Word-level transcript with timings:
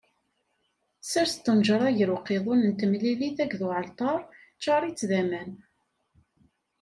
Sers 1.09 1.33
tnejṛa 1.35 1.89
gar 1.97 2.09
uqiḍun 2.17 2.61
n 2.69 2.71
temlilit 2.79 3.37
akked 3.43 3.61
uɛalṭar, 3.67 4.19
ččaṛ-itt 4.57 5.07
d 5.09 5.11
aman. 5.21 5.51